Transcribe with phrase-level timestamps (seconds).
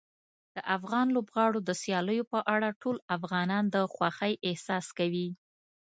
[0.55, 5.27] د افغان لوبغاړو د سیالیو په اړه ټول افغانان د خوښۍ احساس کوي.